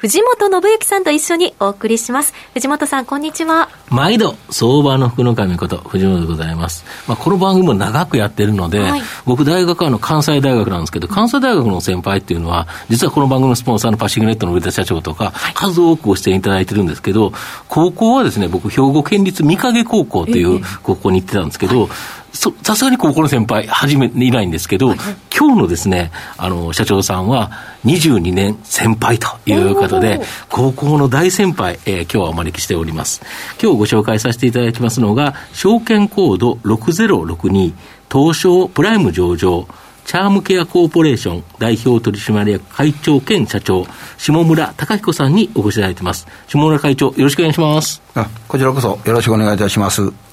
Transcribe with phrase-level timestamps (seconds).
[0.00, 2.32] 藤本信之さんと一緒にお送りします。
[2.54, 3.68] 藤本さん、こんにちは。
[3.90, 6.86] 毎度、相場の福の神こと、藤本でございます。
[7.06, 17.34] まあ、この番組も長くやってるので、はい、僕、大学はの関西大学なんですけど、関西大学の先輩っていうのは、実はこの番組のスポンサーのパシフィネットの上田社長とか、数多くご出演いただいてるんですけど、
[17.68, 21.90] 高校はですね、僕、兵庫県立三影高校という高校に行ってたんですけど、
[22.32, 24.98] さすがに高校の先輩、初めいないんですけど、はい、
[25.40, 27.50] 今日のですね、あの、社長さんは
[27.86, 33.22] 22年先輩という方で、高校の大先輩、えー、今日はお招きしております。
[33.58, 37.72] 今日ご紹介させていただきますのが、証券コード6062、
[38.12, 39.66] 東証プライム上場、
[40.04, 43.86] チャームケアコーポレーション代表取締役会長兼社長、
[44.18, 46.26] 下村隆彦さんにお越しいただいています。
[46.48, 48.02] 下村会長、よろしくお願いします。
[48.14, 50.29] あ、こちらこそよろしくお願いいたします。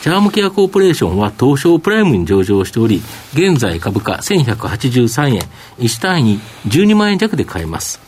[0.00, 5.42] チャームケアコーポレーションは東証プライムに上場しており、現在株価1183円、
[5.78, 8.00] 1単位12万円弱で買えます。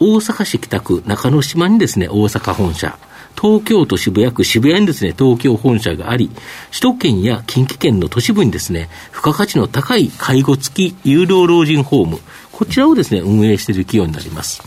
[0.00, 2.98] 大阪市北区中之島にですね、大阪本社、
[3.38, 6.30] 東京都渋谷区渋谷にですね、東京本社があり、
[6.70, 12.18] 首都圏や近畿圏の都市部にですね、付加価値の高い介護付き有料老人ホーム、
[12.50, 14.62] こちらをですね、運営している企業になります。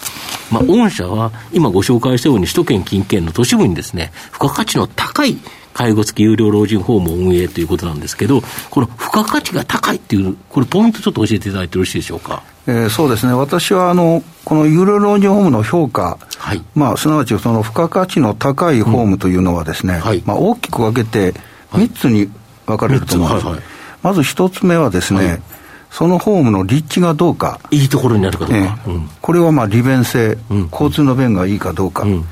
[0.51, 5.39] まあ、御社は、今ご紹介したように首都圏近県の都市部にですね、付加価値の高い
[5.73, 12.43] 介護付き有料老人ホームを運営ということなんですけど、この付加価値が高いっていう、これ、ポイントちょっと教えていただいてよろしいでしょうか？
[12.67, 21.33] えー、そうですね、私はあのこの有料老人ホームの評価、はい、まあ、すなわちその付加価値の高いホームというのはですね、うんはい、まあ、大きく分けて
[21.71, 22.29] 3つに
[22.67, 23.45] 分かれると思います。
[23.45, 23.63] はいはい、
[24.03, 25.41] まず1つ目はですね、はい。
[25.89, 27.59] そのホームの立地がどうか。
[27.71, 28.79] いいところにあるかどうか。
[28.85, 32.25] うん、これはまあ利便性、うん、交通の便がいいかどうか、うん、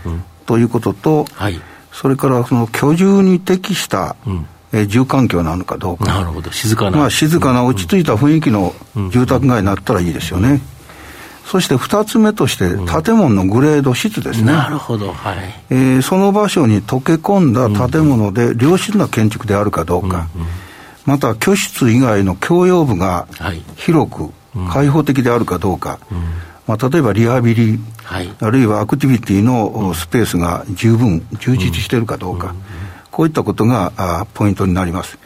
[0.46, 1.60] ということと、はい、
[2.00, 4.16] それからその居住に適した、
[4.72, 6.06] え住環境なのかどうか。
[6.06, 6.98] なるほど、静かな。
[6.98, 8.76] まあ、静かな落ち着いた雰囲気の
[9.10, 10.62] 住宅街になったらいいですよね。
[11.44, 12.70] そして二つ目として、
[13.02, 14.54] 建物のグレード、質ですね。
[14.54, 15.38] なるほど、はい。
[15.72, 20.28] えー、その場所に溶け込んだ建物で良質な建築であるかどうか。
[21.06, 23.28] また、居室以外の共用部が
[23.76, 24.30] 広く、
[24.70, 25.98] 開放的であるかどうか。
[26.68, 32.54] まあ、例えばリハビリ、はい、あるいはアクティビティのスペースが十分充実しているかどうか、
[33.10, 35.18] こういったことがあポイントになります。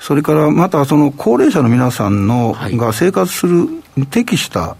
[0.00, 3.68] それからまたその高齢者の皆さんの、が生活する
[4.10, 4.76] 適した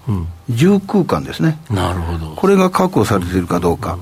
[0.49, 2.35] 住空間ですね、なるほど。
[2.35, 3.99] これが確保されているかどうか。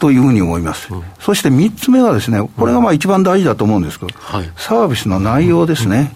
[0.00, 0.88] というふうに思います、
[1.18, 4.12] そして3つ目はですね、これがまあ一番大事だと思うんですけど、
[4.56, 6.14] サービスの内容ですね、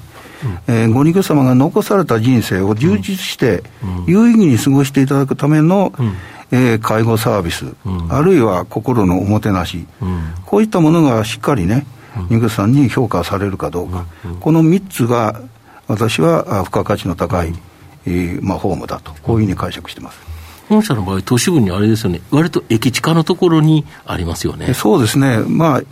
[0.67, 3.63] えー、ご仁様が残された人生を充実して、
[4.07, 5.93] 有意義に過ごしていただくための、
[6.51, 7.67] えー、介護サービス、
[8.09, 9.87] あるいは心のおもてなし、
[10.47, 11.87] こういったものがしっかりね、
[12.31, 14.07] ニグさんに評価されるかどうか、
[14.41, 15.41] この3つが
[15.87, 17.55] 私は付加価値の高い、
[18.07, 20.28] えーまあ、ホームだと、こういうふうに解釈してます。
[20.69, 24.75] 本社の場合、都市部にあれですよね、割と駅地下のところにありますよね。
[24.75, 25.83] そうですね、まあ、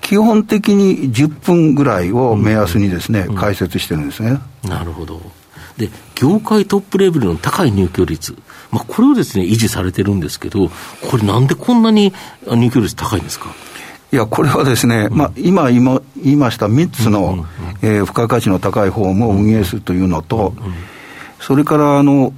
[0.00, 4.38] 基本的に10分ぐらいを目安にですね、うん、解説してるんですね。
[4.62, 5.20] なるほど。
[5.76, 8.36] で、業界トップレベルの高い入居率、
[8.70, 10.70] まあ、これをですね、維持されてるんですけど、
[11.10, 12.12] これなんでこんなに
[12.46, 13.46] 入居率高いんですか？
[14.12, 17.46] いや、これはですね、うん、まあ、今今言いました3つの、うんうんうん、
[17.82, 20.74] えー、付加価値の高いホームを運営するというのと、うんうん、
[21.40, 22.32] それからあの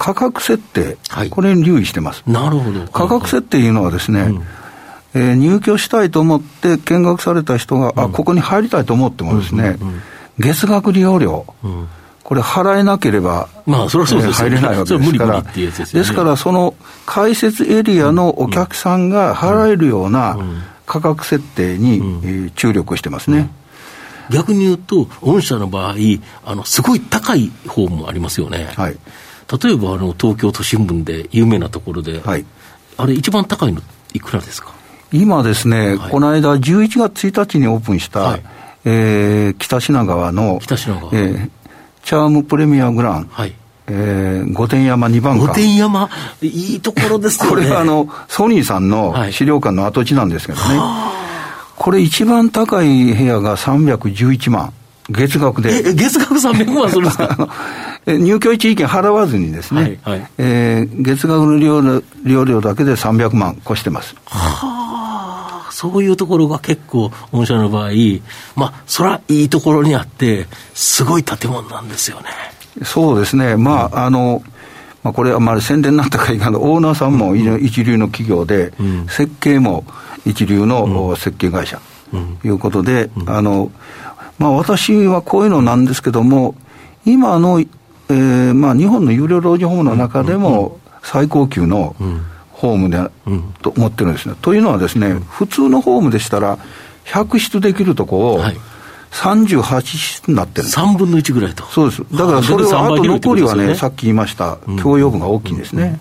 [0.00, 2.22] 価格設定、はい、これに留意してます。
[2.26, 2.86] なるほど。
[2.90, 4.42] 価格設定いうのはですね、うん。
[5.12, 10.02] えー、入居したいと思って見学された人が、うん、あここに入りたいと思ってもですね、うんうんうん、
[10.38, 11.88] 月額利用料、うん、
[12.22, 16.74] これ払えなければ、まあ、それはそうです、ね、入れないわけですから、ですから、その
[17.04, 20.38] 開設エリアのお客さんが払えるような
[20.86, 23.50] 価格設定に、えー、注力してますね。
[24.30, 25.94] 逆に言うと、御社の場合、
[26.46, 28.72] あのすごい高い方もありますよね。
[28.76, 28.96] はい
[29.62, 32.44] 例えばあの東京都心部で有名なところで、はい、
[32.96, 33.80] あれ、一番高いの
[34.14, 34.72] いくらですか？
[35.12, 38.42] 今ですね、はい、この間、11月1日にオープンした、はい、
[38.84, 41.50] えー、北品川の北品川、えー、
[42.04, 43.52] チャームプレミアグラン、はい。
[43.92, 45.48] えー、御殿山2番館。
[45.48, 46.08] 御殿山、
[46.42, 47.48] いいところですね。
[47.50, 50.78] これはあの、ソニーさんの資料館の跡地なんですけどね。
[50.78, 54.72] はい、これ一番高い部屋が311万。
[55.08, 55.88] 月額で。
[55.88, 57.48] え、月額300万するんですか？
[58.18, 64.14] 入居一時金払わずにですね、はいはい、えー、月額の利用利用料だけで300万越してます。
[64.26, 67.90] はあ、そういうところが結構、御社の場合、
[68.56, 72.28] まあ、そらいいところにあって、すごい建物なんですよね。
[72.84, 73.56] そうですね。
[73.56, 74.42] まあ、あの、
[75.02, 79.84] まあ、これはまあ宣伝になったかいかの、オーナーさんも一流の企業で、うん、設計も
[80.26, 81.80] 一流の設計会社。
[82.42, 83.70] ということで、うん、あの、
[84.38, 86.54] まあ、私はこういうのなんですけども、
[87.04, 87.62] 今の、
[88.10, 91.94] えーまあ、日本の有料老人ホームの中でも最高級の
[92.52, 93.10] ホームで、
[93.62, 94.34] と思ってるんですね。
[94.42, 96.58] というのはですね、普通のホームでしたら、
[97.06, 98.56] 100室できるとこを、はい
[99.12, 101.64] 38室になってる3分の1ぐらいと。
[101.64, 102.04] そうです。
[102.12, 105.98] だからそれは、あと残りはね、さっき言いました、共用部が大きいんですね。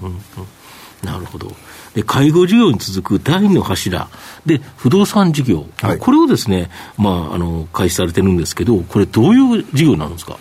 [1.03, 1.51] なるほど。
[1.95, 4.09] で介護事業に続く第二の柱
[4.45, 6.69] で不動産事業、はい、これをですね、
[7.00, 10.38] まあ、あの開始されてるんですけど、これ、どういう事業なんですか？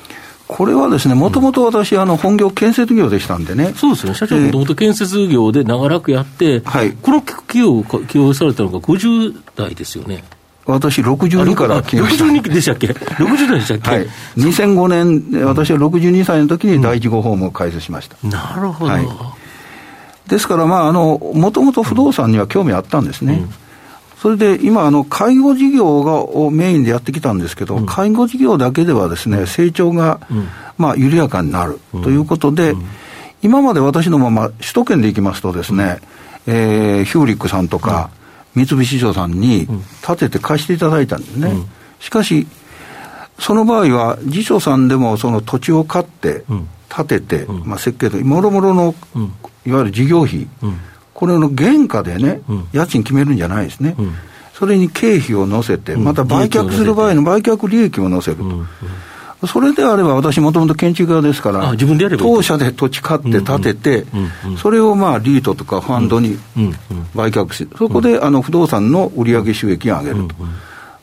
[0.49, 3.75] これはですね、もともと私、あの本業、建設業でしたんでね。
[3.77, 10.25] そうですね、社長、もともと建設業で長らくやって、はい、この企業を起用されたのが50代ですよね。
[10.65, 12.25] 私、62から来ました。
[12.25, 14.07] 62でしたっけ ?60 代でしたっけ、はい、
[14.37, 18.17] 2005年、私は62歳の時に第一号ホームを開設しました。
[18.25, 18.93] うん、なるほど。
[18.93, 19.07] はい、
[20.29, 23.35] ですから、まあ、あの、もともと不動産には興味あったんですね。
[23.35, 23.51] うん、
[24.21, 30.21] それで今、あの、介護事業がをメインでやってきたんですけど、うん、介護事業だけではですね、成長が、
[30.77, 32.75] まあ、緩やかになるということで、
[33.43, 36.01] 今まで私のまま、首都圏で行きますとですね、
[36.49, 38.11] えー、ヒューリックさんとか、
[38.57, 39.69] 三菱商さんに
[40.05, 41.53] 建てて貸していただいたんですね。
[42.01, 42.49] しかし、
[43.39, 46.45] その場合は、辞書さんでもその土地を買って、
[46.89, 48.97] 建てて、まあ、設計と、もろもろの、
[49.65, 50.49] いわゆる事業費、
[51.19, 52.43] これの原価でね、
[52.73, 53.97] 家賃決めるんじゃないですね。
[54.55, 58.37] それに経費を乗せて、また売却する場合の売却利益を乗せる
[59.41, 59.47] と。
[59.49, 61.75] それであれば、私、もともと建築家ですから、
[62.19, 64.07] 当社で土地買って建てて、
[64.63, 66.39] それをまあリートとかファンドに
[67.17, 70.37] 売却し、そこであの不動産の売上収益を上げると。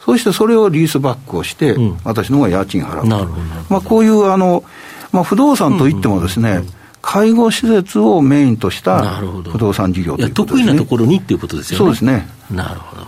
[0.06, 1.75] そしてそれをリースバックをして、
[2.06, 3.27] 私の方が家賃払うと。
[3.69, 4.63] まあ、こういうあの、
[5.12, 6.63] まあ、不動産といってもですね、
[7.06, 11.86] 介護施設をメインとした不動産事業ということです、ね、得意なところにっていうことですよね。
[11.86, 12.28] そうですね。
[12.50, 13.06] なるほど。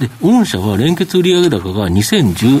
[0.00, 2.60] で、御社は連結売上高が2010、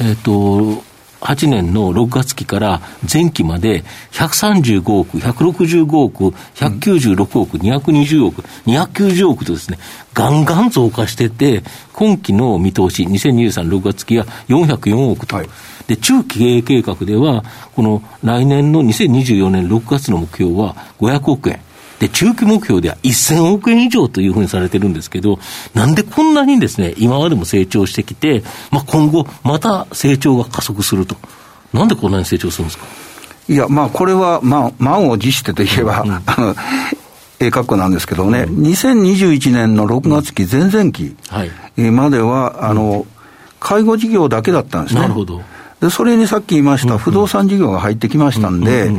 [0.00, 0.84] えっ、ー、と、
[1.22, 6.24] 8年の6月期から前期まで135億、165億、
[6.54, 9.78] 196億、220億、290億とですね、
[10.12, 11.64] ガンガン増加してて、
[11.94, 15.36] 今期の見通し、2023、6月期は404億と。
[15.36, 15.48] はい
[15.86, 17.44] で、中期経営計画では、
[17.74, 21.60] この来年の2024年6月の目標は500億円。
[22.00, 25.38] で、中期目標では1000億円以上というふうにされてるんですけど、
[25.74, 31.16] なんでこんなにですね、今までも成長してきて、まあ、今後、また成長が加速すると。
[31.72, 32.84] なんでこんなに成長するんですか？
[33.48, 36.04] いや、まあ、これは、まあ、満を持してといえば、
[37.40, 41.14] ええ格好なんですけどね、うん、2021年の6月期、前々期
[41.90, 43.06] までは、あの、
[43.60, 45.02] 介護事業だけだったんですね。
[45.02, 45.42] なるほど。
[45.84, 48.90] で、それにさっき言いました不動産事業が入ってきましたんで、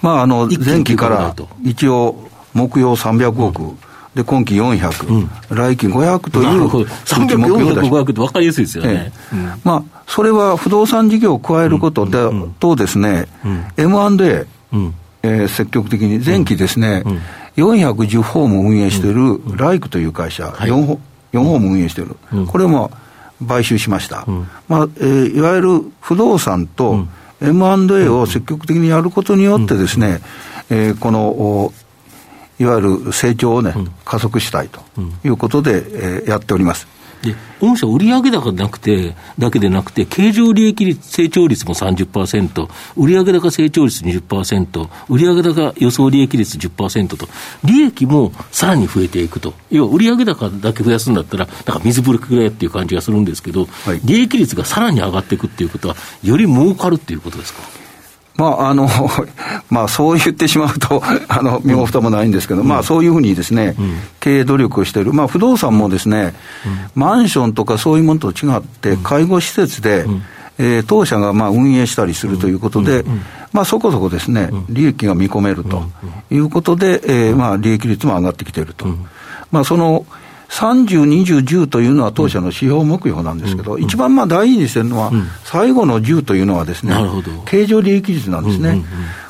[0.00, 3.76] まあ、あの、前期から一応、木曜300億、
[4.14, 9.12] で、今期400、来期500という300、400、500って分かりやすいですよね。
[9.62, 12.30] まあ、それは不動産事業を加えることで、
[12.60, 13.26] とですね、
[13.76, 14.46] M&A、
[15.22, 17.04] えー、積極的に、前期ですね、
[17.58, 22.16] 410ホーム運営しているライクという会社、4, ホーム運営している。
[22.46, 22.90] これも
[23.46, 24.26] 買収しました。
[24.68, 25.68] まあ、えー、いわゆる
[26.00, 27.06] 不動産と
[27.40, 30.20] M&A を積極的にやることによってですね、
[30.70, 31.72] えー、この、
[32.58, 34.80] いわゆる成長をね、加速したいと
[35.24, 36.86] いうことで、えー、やっております。
[37.22, 47.28] で、御社売上高なくて、だけでなくて、経常利益率、成長率も30%、売上高成長率20%、売上高予想利益率10%と、
[47.64, 49.54] 利益もさらに増えていくと。
[49.70, 57.81] 要は売上高だけ増やすんだったら、なんか水ぶくれっていう感じがするんですけど、はい、利益率がさらに上がっていくっていうことは、より儲かるっていうことですか？
[58.42, 58.88] まあ、あの、
[59.70, 65.12] まあ、そう言ってしまうと、あの、身も蓋もないんですけど、うん、まあ、そういうふうにですね、うん、経営努力をしている。
[65.12, 66.34] まあ、不動産もですね、
[66.66, 70.06] うん、マンションとかそういうものと違って、介護施設で、
[70.58, 73.04] えー、当社がまあ運営したりするということで、
[73.52, 75.84] まあ、そこそこですね、利益が見込めると
[76.30, 78.86] いうことで、えー、まあ、利益率も上がってきていると。
[79.52, 80.04] まあ、その、
[80.52, 85.10] 30、20、10というのは当社の指標目標なんですけど、うん、一番まあ大事にしてるのは、
[85.44, 86.94] 最後の10というのはですね、
[87.46, 88.84] 経常利益率なんですね。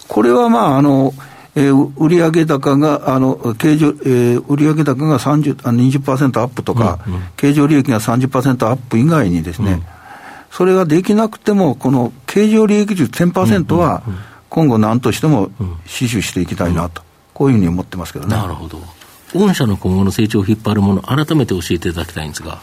[0.09, 1.15] これはまあ、あの、
[1.55, 9.83] えー、売上高が、あの、経常、えー、売上高が30、20%アップとか、うんうん、経常利益が30%アップ以外にですね、うん、
[10.51, 14.03] それができなくても、この経常利益率10%は、
[14.49, 15.51] 今後何としても
[15.87, 17.03] 死守していきたいなと、
[17.33, 18.35] こういうふうに思ってますけどね。
[18.35, 18.81] なるほど。
[19.35, 22.61] 御社の今後の成長を引っ張るもの、改めて教えていただきたいんですが。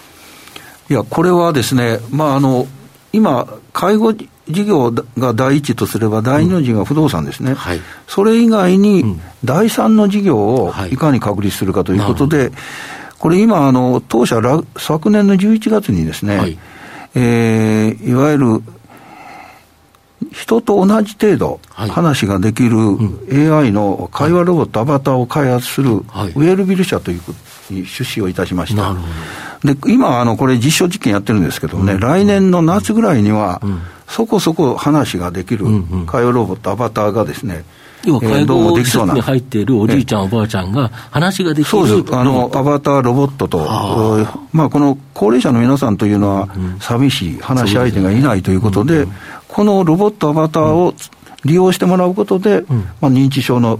[0.90, 2.68] いや、これはですね、まあ、あの、
[3.12, 4.28] 今、介護事
[4.66, 7.56] 業が第一とすれば、第二の事業は不動産ですね、うん。
[7.56, 10.98] はい、それ以外に、第三の事業をい。
[10.98, 12.52] かに確立するかということで、はい、
[13.18, 14.42] これ今、あの当社、
[14.78, 16.58] 昨年の11月にですね、はい。
[17.16, 18.64] えー、いわゆる
[20.32, 22.78] 人と同じ程度話ができる
[23.32, 27.22] AI の会話ロボット、アバターを開発するウェルビル社という
[27.86, 28.96] 出資をいたしました。
[29.64, 33.62] で今あの、これ、実証実験やってるんですけどね、来年の夏ぐらいには、
[34.08, 35.66] そこそこ話ができる
[36.06, 37.66] 会話ロボット、アバターがですね、
[38.06, 41.66] 要は介護施設に入っているおじいちゃん、おばあちゃんが話ができる。
[41.66, 49.08] そうです、あのアバター、ロボットと、あまあ、この高齢者の皆さんというのは、寂しい、話し相手がいないということで、
[49.48, 50.94] このロボット、アバターを
[51.46, 52.66] 利用してもらうことで、
[53.02, 53.80] まあ、認知症の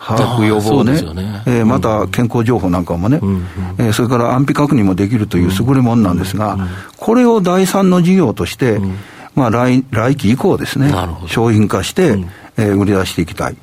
[0.00, 1.42] 把握予防ね、ね。
[1.46, 3.28] えー、また健康情報なんかもね、うん。
[3.28, 3.44] うん、
[3.78, 6.60] えー、それから安否確認もできるという優れものなんですが、うん。
[6.62, 8.96] うん、これを第三の事業として、うん、
[9.34, 10.92] まあ来、来期以降ですね、
[11.26, 13.56] 商品化して、うん、えー、売り出していきたい。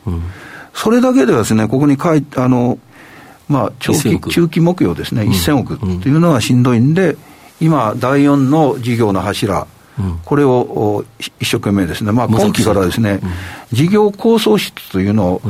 [0.73, 2.77] それだけではですね、ここに書いて、あの、
[3.47, 7.17] まあ、長期、中期目標ですね、1000億っていうのはしんどいんで、
[7.59, 9.67] 今、第4の事業の柱、
[10.25, 13.19] これを一生懸命ですね、まあ、今期からですね、
[13.71, 15.41] 事業構想室というのを、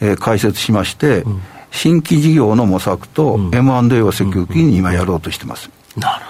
[0.00, 1.24] えー、開設しまして、
[1.70, 5.70] 新規事業の模索と M&A を積極的に今やろうとしてます。
[5.96, 6.29] なるほ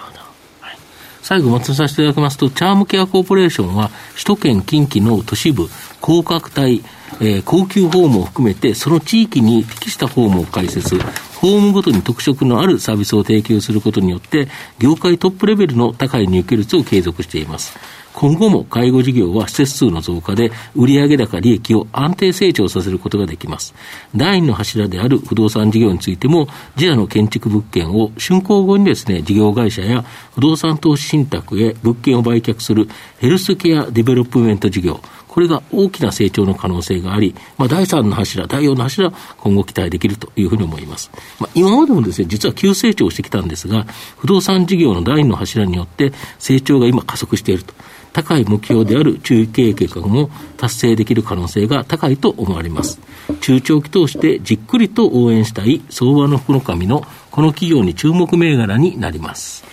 [1.31, 5.69] 最後、まとめさせていただきますと、チャームケアコーポレーションは、首都圏近畿の都市部、
[6.01, 6.83] 高額帯、
[7.21, 10.99] えー、高級ホームを含めて、その地域に適したホームを開設、
[11.39, 17.79] ホームごとに特色のあるサービスを提供することによって、業界トップレベルの高い入居率を継続しています。
[18.13, 23.73] 今後も介護事業は施設数の増加で、売上高利益を安定成長させることができます。
[24.15, 30.03] 第2の柱である不動産事業についても、自社の建築物件を竣工後にですね、事業会社や
[30.35, 32.87] 不動産投資信託へ物件を売却する
[33.19, 34.99] ヘルスケアデベロップメント事業、
[35.31, 41.09] これが大きな成長の可能性があり、まあ、第3の柱、第4の柱、今後期待できるというふうに思います。
[41.39, 43.85] まあ、今までもですね、実は急成長してきたんですが、
[44.17, 47.73] 不動産事業の第2の柱によって成長が今加速していると。
[48.13, 52.99] 高い目標である中期経営計画も達成できる可能性が高いと思われます。
[53.41, 59.63] 中長期通してじっくりと応援したい相場の福の神のこの企業に注目銘柄になります。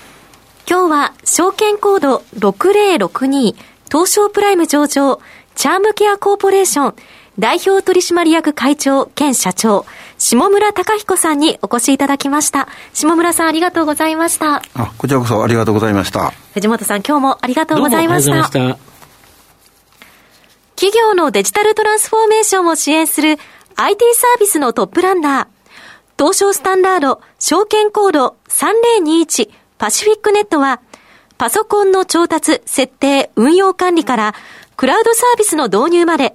[0.68, 3.56] 今日は証券コード6062
[3.90, 5.20] 東証プライム上場
[5.54, 6.94] チャームケアコーポレーション
[7.38, 9.86] 代表取締役会長兼社長
[10.18, 12.68] 下村隆彦さんにお越しいただきました。
[12.92, 14.62] 下村さんありがとうございました。
[14.74, 16.32] あ、こちらこそありがとうございました。
[16.54, 18.44] 藤本さん今日もありがとうございました。
[18.44, 18.78] した
[20.76, 23.38] 企業のデジタルトランスフォーメーションを支援する
[23.76, 25.46] IT サービスのトップランナー、
[26.18, 30.80] 東証スタンダード証券コード3021パシフィックネットは、
[31.38, 34.34] パソコンの調達、設定、運用管理から、
[34.76, 36.34] クラウドサービスの導入まで、